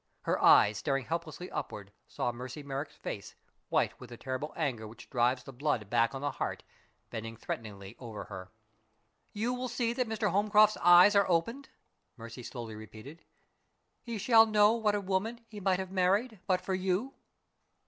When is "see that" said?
9.67-10.09